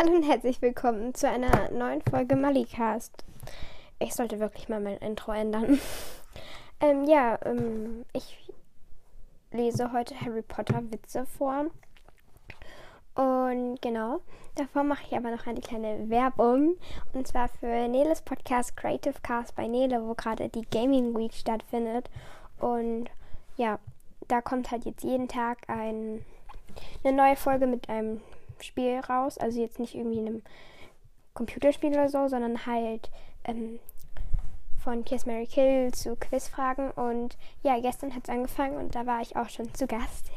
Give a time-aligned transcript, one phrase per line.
[0.00, 3.22] Hallo und herzlich willkommen zu einer neuen Folge Malicast.
[3.98, 5.78] Ich sollte wirklich mal mein Intro ändern.
[6.80, 8.50] ähm, ja, ähm, ich
[9.50, 11.66] lese heute Harry Potter Witze vor.
[13.14, 14.20] Und genau,
[14.54, 16.76] davor mache ich aber noch eine kleine Werbung.
[17.12, 22.08] Und zwar für Neles Podcast Creative Cast bei Nele, wo gerade die Gaming Week stattfindet.
[22.58, 23.10] Und
[23.58, 23.78] ja,
[24.28, 26.24] da kommt halt jetzt jeden Tag ein,
[27.04, 28.22] eine neue Folge mit einem
[28.62, 29.38] Spiel raus.
[29.38, 30.42] Also jetzt nicht irgendwie in einem
[31.34, 33.10] Computerspiel oder so, sondern halt
[33.44, 33.78] ähm,
[34.82, 36.90] von Kiss Mary Kill zu Quizfragen.
[36.90, 40.30] Und ja, gestern hat es angefangen und da war ich auch schon zu Gast.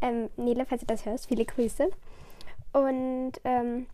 [0.00, 1.90] Ähm, Nele, falls du das hörst, viele Grüße.
[2.72, 3.86] Und ähm,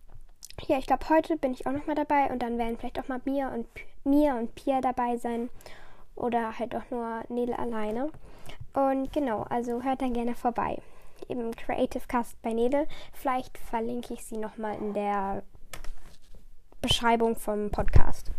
[0.67, 3.21] ja, ich glaube, heute bin ich auch nochmal dabei und dann werden vielleicht auch mal
[3.25, 3.67] Mia und,
[4.05, 5.51] Mia und Pia dabei sein.
[6.17, 8.11] Oder halt auch nur Nele alleine.
[8.75, 10.81] Und genau, also hört dann gerne vorbei
[11.29, 12.87] im Creative Cast bei Nele.
[13.13, 15.43] Vielleicht verlinke ich sie nochmal in der
[16.81, 18.31] Beschreibung vom Podcast.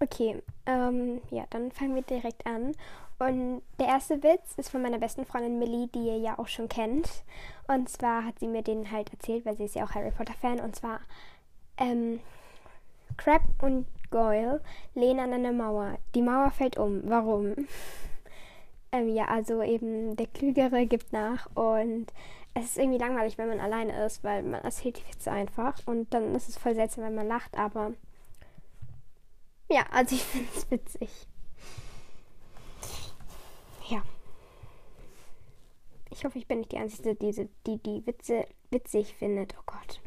[0.00, 2.72] Okay, ähm, ja, dann fangen wir direkt an.
[3.18, 6.68] Und der erste Witz ist von meiner besten Freundin Millie, die ihr ja auch schon
[6.68, 7.22] kennt.
[7.68, 10.58] Und zwar hat sie mir den halt erzählt, weil sie ist ja auch Harry Potter-Fan.
[10.58, 11.00] Und zwar,
[11.78, 12.20] ähm,
[13.16, 14.60] Crab und Goyle
[14.94, 15.98] lehnen an einer Mauer.
[16.14, 17.02] Die Mauer fällt um.
[17.04, 17.54] Warum?
[18.92, 22.12] Ähm, ja, also eben der Klügere gibt nach und
[22.54, 26.12] es ist irgendwie langweilig, wenn man alleine ist, weil man erzählt die Witze einfach und
[26.12, 27.94] dann ist es voll seltsam, wenn man lacht, aber
[29.70, 31.10] ja, also ich finde es witzig.
[33.88, 34.02] Ja.
[36.10, 39.54] Ich hoffe, ich bin nicht die Einzige, die die, die Witze witzig findet.
[39.58, 40.00] Oh Gott.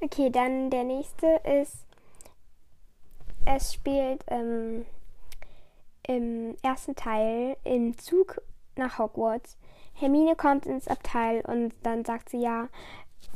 [0.00, 1.84] Okay, dann der nächste ist,
[3.44, 4.86] es spielt, ähm,
[6.08, 8.40] im ersten Teil im Zug
[8.76, 9.56] nach Hogwarts.
[9.94, 12.68] Hermine kommt ins Abteil und dann sagt sie ja,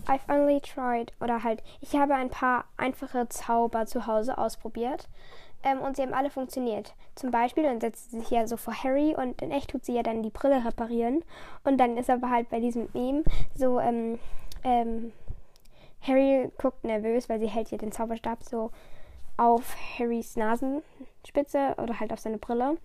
[0.06, 5.08] I've only tried oder halt, ich habe ein paar einfache Zauber zu Hause ausprobiert
[5.62, 6.94] ähm, und sie haben alle funktioniert.
[7.14, 9.94] Zum Beispiel, dann setzt sie sich ja so vor Harry und in echt tut sie
[9.94, 11.22] ja dann die Brille reparieren
[11.64, 13.22] und dann ist aber halt bei diesem Meme
[13.54, 14.18] so, ähm,
[14.64, 15.12] ähm,
[16.00, 18.70] Harry guckt nervös, weil sie hält ja den Zauberstab so
[19.42, 22.78] auf Harrys Nasenspitze oder halt auf seine Brille.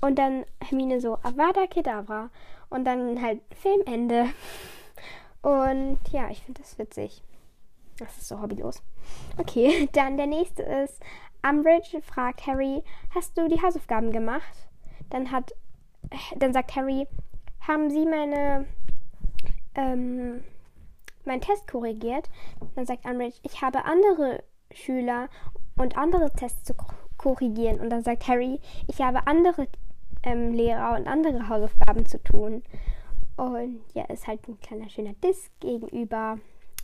[0.00, 2.30] Und dann Hermine so, Avada Kedavra.
[2.70, 4.26] Und dann halt Filmende.
[5.42, 7.22] Und ja, ich finde das witzig.
[7.98, 8.82] Das ist so hobbylos.
[9.38, 11.02] Okay, dann der nächste ist,
[11.42, 12.82] Umbridge fragt Harry,
[13.14, 14.68] hast du die Hausaufgaben gemacht?
[15.10, 15.52] Dann hat,
[16.36, 17.06] dann sagt Harry,
[17.66, 18.66] haben Sie meine,
[19.74, 20.42] ähm,
[21.24, 22.30] meinen Test korrigiert?
[22.76, 24.42] Dann sagt Umbridge, ich habe andere
[24.72, 25.28] Schüler
[25.78, 26.74] und andere Tests zu
[27.16, 27.80] korrigieren.
[27.80, 29.68] Und dann sagt Harry, ich habe andere
[30.22, 32.62] ähm, Lehrer und andere Hausaufgaben zu tun.
[33.36, 36.38] Und ja, ist halt ein kleiner schöner Disk gegenüber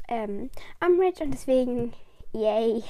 [0.09, 0.51] ähm,
[0.85, 1.93] Umbridge und deswegen,
[2.33, 2.83] yay.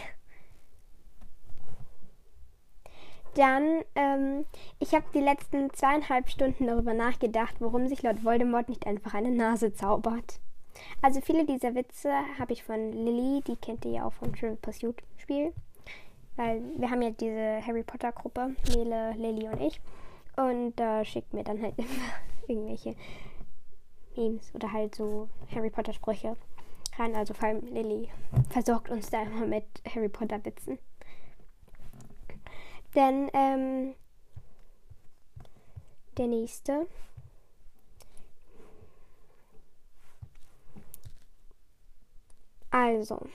[3.34, 4.46] Dann, ähm,
[4.78, 9.32] ich habe die letzten zweieinhalb Stunden darüber nachgedacht, warum sich Lord Voldemort nicht einfach eine
[9.32, 10.40] Nase zaubert.
[11.02, 14.56] Also viele dieser Witze habe ich von Lily, die kennt ihr ja auch vom Trivial
[14.56, 15.52] Pursuit Spiel.
[16.36, 19.80] Weil wir haben ja diese Harry Potter Gruppe, Nele, Lily und ich.
[20.36, 21.88] Und da äh, schickt mir dann halt immer
[22.48, 22.96] irgendwelche
[24.16, 26.36] Memes oder halt so Harry Potter Sprüche
[26.98, 27.14] rein.
[27.14, 28.08] Also vor allem Lily
[28.50, 29.64] versorgt uns da immer mit
[29.94, 30.78] Harry Potter Witzen.
[32.94, 33.94] Denn ähm,
[36.16, 36.86] der nächste.
[42.70, 43.28] Also,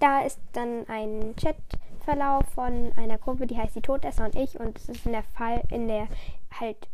[0.00, 4.78] da ist dann ein Chatverlauf von einer Gruppe, die heißt die Todesser und ich und
[4.78, 6.08] es ist in der Fall, in der
[6.58, 6.88] halt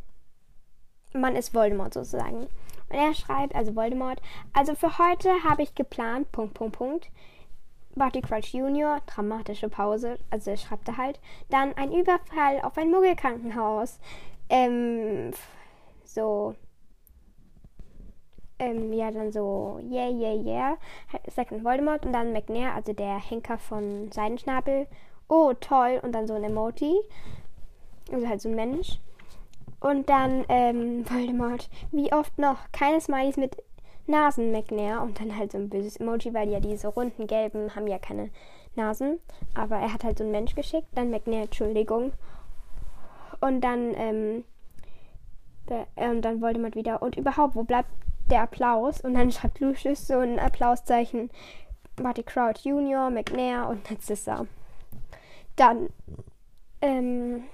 [1.13, 2.47] man ist Voldemort sozusagen.
[2.89, 4.21] Und er schreibt, also Voldemort,
[4.53, 7.11] also für heute habe ich geplant, Punkt, Punkt, Punkt.
[7.97, 11.19] Barty Crouch Jr., dramatische Pause, also er schreibt da halt,
[11.49, 13.99] dann ein Überfall auf ein Muggelkrankenhaus.
[14.49, 15.33] Ähm,
[16.05, 16.55] so,
[18.61, 20.77] ähm, ja, dann so, yeah, yeah, yeah,
[21.35, 24.87] dann Voldemort und dann McNair, also der Henker von Seidenschnabel,
[25.29, 26.95] oh, toll, und dann so ein Emoji,
[28.13, 29.01] also halt so ein Mensch.
[29.81, 33.57] Und dann, ähm, Voldemort, wie oft noch, keine Smileys mit
[34.07, 37.87] Nasen, McNair, und dann halt so ein böses Emoji, weil ja diese runden gelben haben
[37.87, 38.31] ja keine
[38.77, 39.21] Nasen,
[39.55, 42.13] aber er hat halt so einen Mensch geschickt, dann McNair, Entschuldigung.
[43.41, 44.45] Und dann, ähm,
[45.97, 47.89] äh, und dann Voldemort wieder, und überhaupt, wo bleibt
[48.31, 51.31] der Applaus und dann schreibt Lucius so ein Applauszeichen
[52.01, 54.47] Marty Crouch Junior, McNair und Narcissa.
[55.57, 55.91] Dann
[56.81, 57.45] ähm,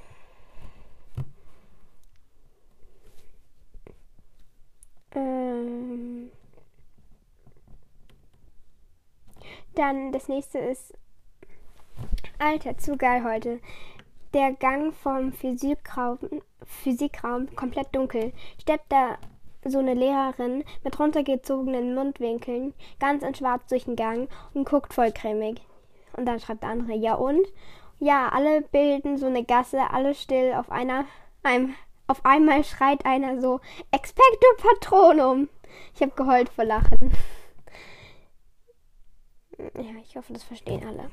[5.14, 6.30] ähm,
[9.76, 10.94] Dann das nächste ist.
[12.38, 13.60] Alter, zu geil heute.
[14.32, 16.18] Der Gang vom Physikraum,
[16.64, 18.32] Physikraum komplett dunkel.
[18.60, 19.18] Steppt da
[19.70, 25.12] so eine Lehrerin mit runtergezogenen Mundwinkeln ganz in schwarz durch den Gang und guckt voll
[25.12, 25.60] cremig.
[26.16, 27.46] Und dann schreibt der andere, ja und?
[27.98, 31.06] Ja, alle bilden so eine Gasse, alle still auf einer,
[31.42, 31.74] einem,
[32.06, 33.60] auf einmal schreit einer so,
[33.90, 35.48] Expecto Patronum.
[35.94, 37.12] Ich habe geheult vor Lachen.
[39.58, 41.10] Ja, ich hoffe, das verstehen alle.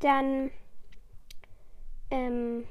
[0.00, 0.50] Dann
[2.10, 2.64] ähm,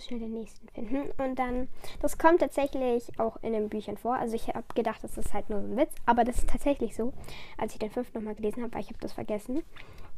[0.00, 1.10] muss schnell den nächsten finden.
[1.18, 1.68] Und dann,
[2.00, 4.14] das kommt tatsächlich auch in den Büchern vor.
[4.14, 6.96] Also ich habe gedacht, das ist halt nur so ein Witz, aber das ist tatsächlich
[6.96, 7.12] so,
[7.58, 9.62] als ich den fünften nochmal gelesen habe, weil ich habe das vergessen.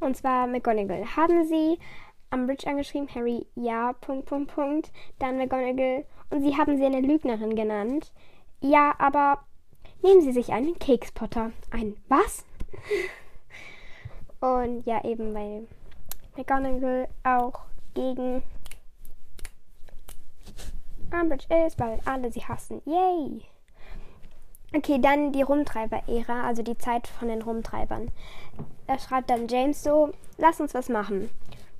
[0.00, 1.16] Und zwar McGonagall.
[1.16, 1.78] Haben Sie
[2.30, 4.92] am Bridge angeschrieben, Harry, ja, Punkt, Punkt, Punkt.
[5.18, 6.04] Dann McGonagall.
[6.30, 8.12] Und Sie haben sie eine Lügnerin genannt.
[8.60, 9.44] Ja, aber
[10.02, 11.50] nehmen Sie sich einen Keks-Potter.
[11.70, 12.44] Ein was?
[14.40, 15.66] Und ja, eben, weil
[16.36, 17.64] McGonagall auch
[17.94, 18.42] gegen
[21.12, 22.82] Umbridge ist, weil alle sie hassen.
[22.84, 23.42] Yay!
[24.74, 28.10] Okay, dann die Rumtreiber-Ära, also die Zeit von den Rumtreibern.
[28.86, 31.28] Da schreibt dann James so, lass uns was machen.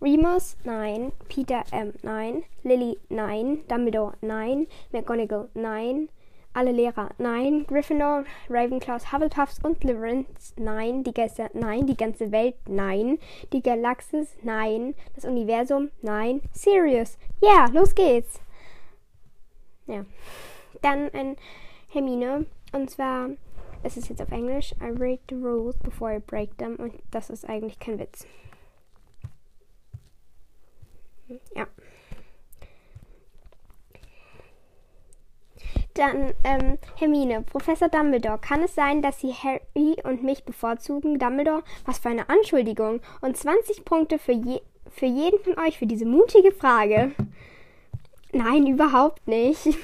[0.02, 1.12] Remus, nein.
[1.29, 2.43] Peter, ähm, nein.
[2.64, 3.61] Lily, nein.
[3.69, 4.67] Dumbledore, nein.
[4.90, 6.08] McGonagall, nein.
[6.55, 7.64] Alle Lehrer, nein.
[7.67, 11.02] Gryffindor, Ravenclaws, Hufflepuffs und Slytherins, nein.
[11.02, 11.87] Die Geister, nein.
[11.87, 13.19] Die ganze Welt, nein.
[13.52, 14.94] Die Galaxis, nein.
[15.14, 16.43] Das Universum, nein.
[16.52, 18.40] Sirius, ja, yeah, los geht's.
[19.93, 20.06] Ja.
[20.81, 21.37] Dann ein
[21.89, 22.47] Hermine.
[22.73, 23.29] Und zwar,
[23.83, 24.73] es ist jetzt auf Englisch.
[24.81, 26.77] I read the rules before I break them.
[26.77, 28.27] Und das ist eigentlich kein Witz.
[31.55, 31.67] Ja.
[35.94, 41.19] Dann ähm, Hermine, Professor Dumbledore, kann es sein, dass Sie Harry und mich bevorzugen?
[41.19, 43.03] Dumbledore, was für eine Anschuldigung.
[43.21, 47.12] Und 20 Punkte für, je für jeden von euch für diese mutige Frage.
[48.32, 49.67] Nein, überhaupt nicht.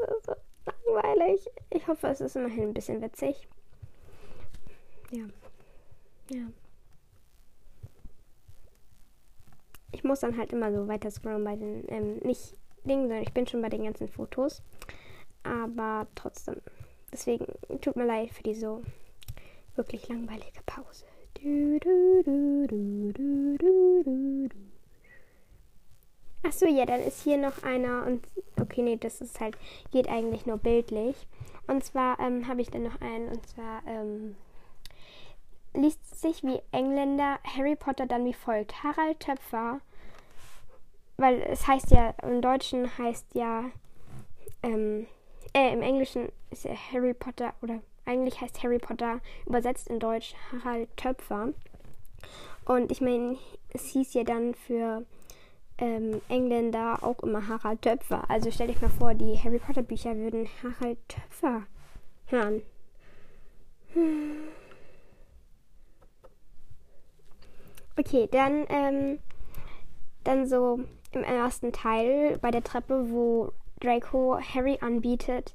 [0.00, 0.34] Das ist so
[0.86, 1.48] langweilig.
[1.70, 3.48] Ich hoffe, es ist immerhin ein bisschen witzig.
[5.10, 5.24] Ja.
[6.30, 6.46] Ja.
[9.92, 13.32] Ich muss dann halt immer so weiter scrollen bei den, ähm, nicht Dingen, sondern ich
[13.32, 14.62] bin schon bei den ganzen Fotos.
[15.42, 16.60] Aber trotzdem.
[17.12, 17.46] Deswegen
[17.80, 18.82] tut mir leid für die so
[19.74, 21.04] wirklich langweilige Pause.
[21.34, 22.66] Du, du, du,
[26.44, 28.26] Achso, ja, dann ist hier noch einer und
[28.60, 29.56] okay, nee, das ist halt,
[29.90, 31.26] geht eigentlich nur bildlich.
[31.66, 34.36] Und zwar ähm, habe ich dann noch einen und zwar ähm,
[35.74, 38.82] liest sich wie Engländer Harry Potter dann wie folgt.
[38.82, 39.80] Harald Töpfer,
[41.16, 43.64] weil es heißt ja, im Deutschen heißt ja,
[44.62, 45.06] ähm,
[45.54, 50.34] äh, im Englischen ist ja Harry Potter oder eigentlich heißt Harry Potter übersetzt in Deutsch
[50.50, 51.52] Harald Töpfer.
[52.64, 53.36] Und ich meine,
[53.70, 55.04] es hieß ja dann für
[55.78, 58.28] ähm, Engländer auch immer Harald Töpfer.
[58.28, 61.62] Also stell dich mal vor, die Harry Potter Bücher würden Harald Töpfer
[62.26, 62.62] hören.
[67.96, 69.18] Okay, dann, ähm,
[70.24, 70.80] dann so
[71.12, 75.54] im ersten Teil bei der Treppe, wo Draco Harry anbietet,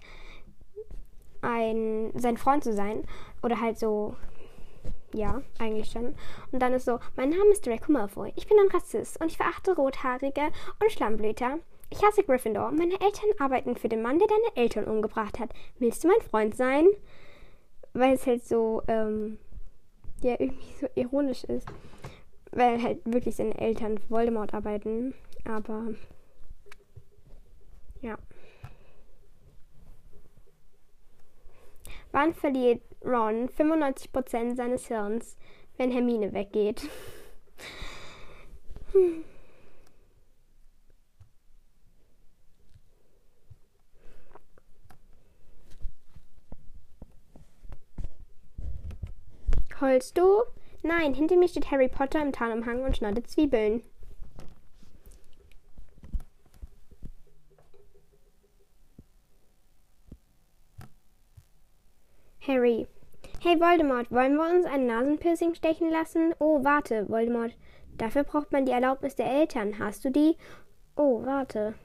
[1.41, 3.05] ein, sein Freund zu sein.
[3.41, 4.15] Oder halt so
[5.13, 6.15] ja, eigentlich schon.
[6.51, 8.33] Und dann ist so, mein Name ist Draco Malfoy.
[8.35, 10.51] Ich bin ein Rassist und ich verachte Rothaarige
[10.81, 11.59] und Schlammblüter.
[11.89, 12.71] Ich hasse Gryffindor.
[12.71, 15.51] Meine Eltern arbeiten für den Mann, der deine Eltern umgebracht hat.
[15.77, 16.87] Willst du mein Freund sein?
[17.93, 19.37] Weil es halt so, ähm,
[20.21, 21.67] ja, irgendwie so ironisch ist.
[22.51, 25.13] Weil halt wirklich seine Eltern für Voldemort arbeiten.
[25.45, 25.93] Aber,
[28.01, 28.17] ja.
[32.11, 35.37] Wann verliert Ron 95% seines Hirns,
[35.77, 36.87] wenn Hermine weggeht?
[49.81, 50.43] Holst du?
[50.81, 53.83] Nein, hinter mir steht Harry Potter im Tarnumhang und schneidet Zwiebeln.
[62.47, 62.87] Harry.
[63.53, 66.33] Hey Voldemort, wollen wir uns ein Nasenpiercing stechen lassen?
[66.39, 67.55] Oh, warte, Voldemort.
[67.99, 69.77] Dafür braucht man die Erlaubnis der Eltern.
[69.77, 70.37] Hast du die?
[70.95, 71.75] Oh, warte.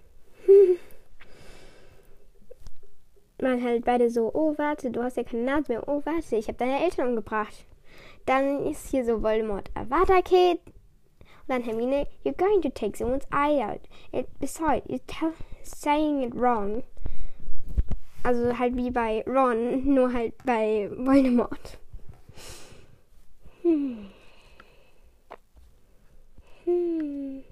[3.43, 5.87] man halt beide so, oh, warte, du hast ja keine Nase mehr.
[5.87, 7.67] Oh, warte, ich habe deine Eltern umgebracht.
[8.25, 10.61] Dann ist hier so Voldemort, Avada Kid.
[11.49, 13.83] dann Hermine, you're going to take someone's eye out.
[14.11, 16.83] It, besides, you're saying it wrong.
[18.23, 21.79] Also halt wie bei Ron, nur halt bei Voldemort.
[23.63, 24.07] Hm.
[26.65, 27.45] Hm.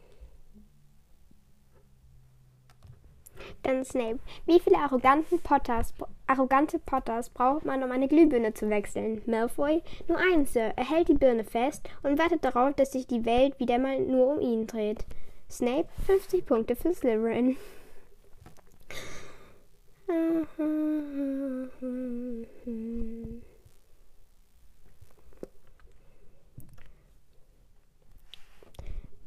[3.63, 4.21] Dann Snape.
[4.45, 5.93] Wie viele arroganten Potters,
[6.27, 9.23] arrogante Potters braucht man, um eine Glühbirne zu wechseln?
[9.27, 9.83] Malfoy.
[10.07, 10.73] Nur einen, Sir.
[10.77, 14.35] Er hält die Birne fest und wartet darauf, dass sich die Welt wieder mal nur
[14.35, 15.05] um ihn dreht.
[15.51, 15.89] Snape.
[16.07, 17.57] 50 Punkte für Slytherin.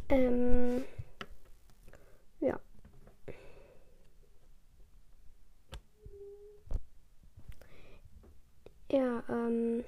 [0.10, 0.84] Ähm.
[2.40, 2.60] Ja.
[8.92, 9.84] Ja, ähm.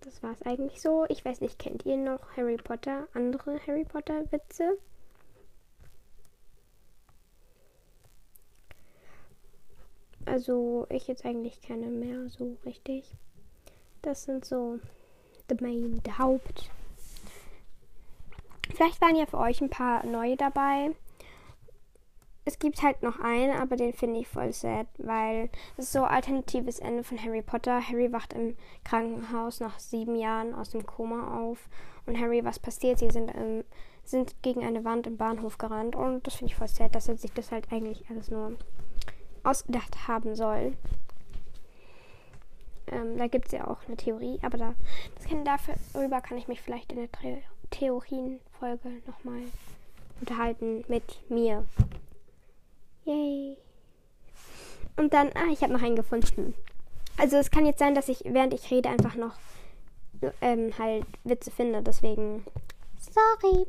[0.00, 1.06] Das war's eigentlich so.
[1.08, 4.78] Ich weiß nicht, kennt ihr noch Harry Potter, andere Harry Potter Witze?
[10.26, 13.04] Also, ich jetzt eigentlich keine mehr so richtig.
[14.02, 14.78] Das sind so
[15.48, 16.70] the main, the Haupt.
[18.74, 20.90] Vielleicht waren ja für euch ein paar neue dabei
[22.46, 26.04] es gibt halt noch einen, aber den finde ich voll sad, weil es ist so
[26.04, 27.80] alternatives Ende von Harry Potter.
[27.80, 31.68] Harry wacht im Krankenhaus nach sieben Jahren aus dem Koma auf.
[32.06, 32.98] Und Harry, was passiert?
[32.98, 33.64] Sie sind, ähm,
[34.04, 35.96] sind gegen eine Wand im Bahnhof gerannt.
[35.96, 38.52] Und das finde ich voll sad, dass er sich das halt eigentlich alles nur
[39.44, 40.74] ausgedacht haben soll.
[42.86, 44.74] Ähm, da gibt es ja auch eine Theorie, aber da,
[45.14, 47.08] das kann, darüber kann ich mich vielleicht in der
[47.70, 49.42] Theorienfolge nochmal
[50.20, 51.64] unterhalten mit mir.
[53.04, 53.56] Yay.
[54.96, 56.54] Und dann, ah, ich habe noch einen gefunden.
[57.16, 59.34] Also es kann jetzt sein, dass ich, während ich rede, einfach noch
[60.40, 61.82] ähm, halt Witze finde.
[61.82, 62.44] Deswegen,
[62.98, 63.66] sorry.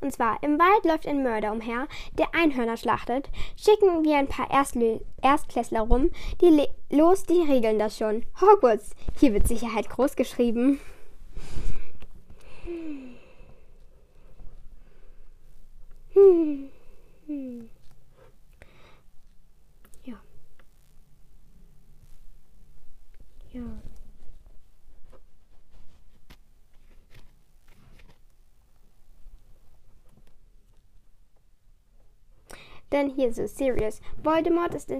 [0.00, 1.86] Und zwar, im Wald läuft ein Mörder umher,
[2.18, 3.30] der Einhörner schlachtet.
[3.56, 6.10] Schicken wir ein paar Erstlö Erstklässler rum.
[6.40, 8.24] Die los, die regeln das schon.
[8.40, 10.80] Hogwarts, hier wird Sicherheit groß geschrieben.
[16.14, 16.70] Hm.
[32.94, 34.00] Denn hier so serious.
[34.22, 34.90] Voldemort ist,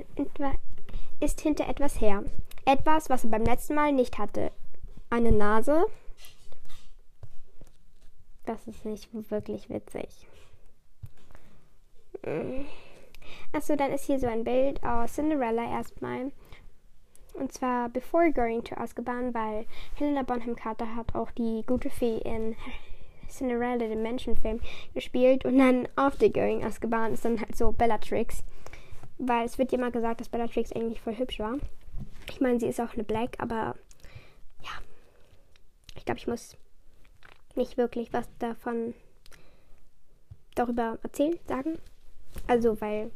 [1.21, 2.25] ist hinter etwas her.
[2.67, 4.51] Etwas, was er beim letzten Mal nicht hatte.
[5.11, 5.87] Eine Nase.
[8.47, 10.27] Das ist nicht wirklich witzig.
[12.25, 12.67] Hm.
[13.53, 16.33] Achso, dann ist hier so ein Bild aus Cinderella erstmal.
[17.35, 22.19] Und zwar Before Going to Azkaban, weil Helena Bonham Carter hat auch die gute Fee
[22.19, 22.57] in
[23.39, 24.61] Cinderella, dem Menschenfilm,
[24.95, 25.45] gespielt.
[25.45, 28.43] Und dann After Going Azkaban ist dann halt so Bellatrix.
[29.19, 31.57] Weil es wird ja immer gesagt, dass Bellatrix eigentlich voll hübsch war.
[32.29, 33.77] Ich meine, sie ist auch eine Black, aber
[34.63, 34.71] ja.
[35.97, 36.57] Ich glaube, ich muss
[37.55, 38.95] nicht wirklich was davon
[40.55, 41.79] darüber erzählen, sagen.
[42.47, 43.11] Also, weil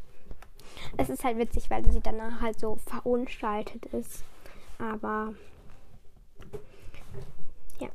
[0.97, 4.25] es ist halt witzig, weil sie danach halt so verunstaltet ist.
[4.79, 5.35] Aber
[7.81, 7.89] ja.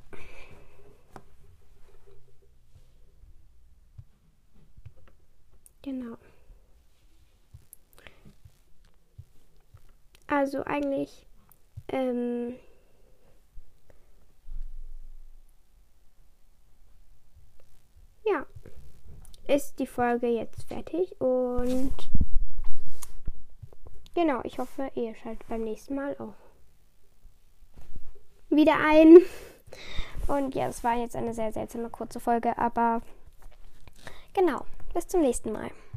[5.82, 6.18] Genau.
[10.44, 11.26] Also eigentlich
[11.88, 12.56] ähm,
[18.26, 18.46] ja,
[19.48, 21.94] ist die Folge jetzt fertig und
[24.16, 26.36] Genau, ich hoffe, ihr schaltet beim nächsten Mal auch
[28.50, 29.20] wieder ein.
[30.28, 33.02] Und ja, es war jetzt eine sehr seltsame kurze Folge, aber
[34.34, 35.72] genau, bis zum nächsten Mal.